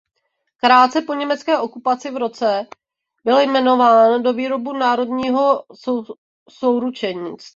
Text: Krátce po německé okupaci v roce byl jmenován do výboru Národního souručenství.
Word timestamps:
Krátce 0.57 1.01
po 1.01 1.13
německé 1.13 1.57
okupaci 1.57 2.11
v 2.11 2.17
roce 2.17 2.67
byl 3.25 3.39
jmenován 3.39 4.23
do 4.23 4.33
výboru 4.33 4.77
Národního 4.79 5.65
souručenství. 6.49 7.45